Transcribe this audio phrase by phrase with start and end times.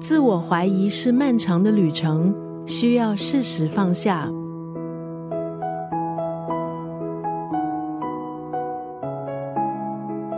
[0.00, 2.32] 自我怀疑是漫长的旅程，
[2.64, 4.30] 需要适时放下。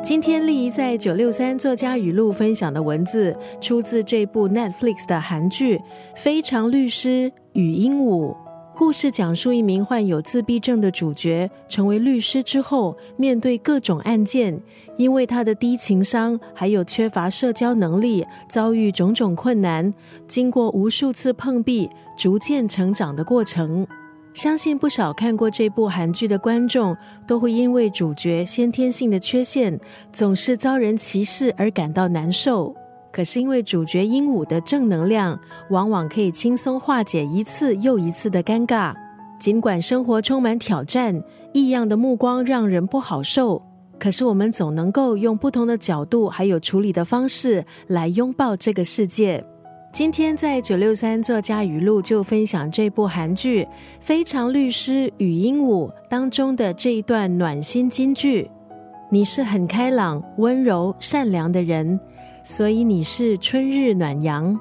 [0.03, 5.77] 今天丽怡在九六三作家语录分享的文字，出自这部 Netflix 的韩剧
[6.17, 8.35] 《非常律师与鹦鹉》。
[8.77, 14.59] 故事讲述一名患有自闭症的主角成为律师之后，面对各种案件，
[14.97, 19.93] 因为他的低情商还有缺乏社交能力，遭遇种种困难，
[20.27, 23.87] 经过无数次碰壁，逐渐成长的过程。
[24.33, 29.79] 相信不少看过这部韩剧的观众，都会因为主角先天性的缺陷，
[30.13, 32.75] 总是遭人歧视而感到难受。
[33.13, 35.39] 可是因为主角鹦鹉的正能量，
[35.71, 38.95] 往往可以轻松化解一次又一次的尴尬。
[39.39, 43.63] 尽管生活充满挑战，异样的目光让人不好受，
[43.99, 49.43] 可是我们总能够用不同的角度还有处理的方式来拥抱这个世界。
[49.93, 53.65] 今天在九六三作家语录就分享这部韩剧
[53.99, 58.49] 《非常律师与鹦鹉》当中的这一段暖心金句
[59.11, 61.99] ：“你是很开朗、温柔、善良的人。”
[62.43, 64.59] 所以你是春日暖阳。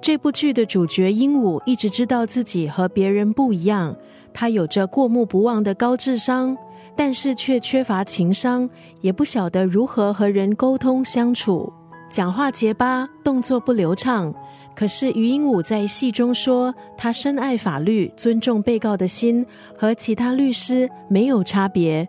[0.00, 3.96] 这部剧的主角鹦鹉一直知道自己和别人不一样，
[4.32, 6.56] 他有着过目不忘的高智商，
[6.96, 11.72] 但是却缺乏情商，也不晓得如何和人沟通相处，
[12.10, 14.32] 讲话结巴，动作不流畅。
[14.76, 19.44] 可是于鹦鹉在戏中说，他深爱法律，尊重被告的心
[19.76, 22.08] 和其他律师没有差别。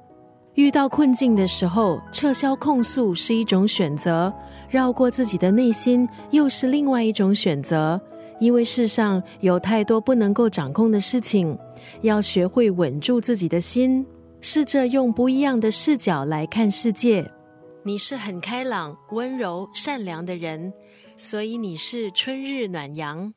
[0.59, 4.33] 遇到困境的时候，撤销控诉是一种选择。
[4.69, 7.99] 绕过自己的内心，又是另外一种选择。
[8.41, 11.57] 因为世上有太多不能够掌控的事情，
[12.01, 14.05] 要学会稳住自己的心，
[14.41, 17.31] 试着用不一样的视角来看世界。
[17.83, 20.73] 你是很开朗、温柔、善良的人，
[21.15, 23.33] 所以你是春日暖阳。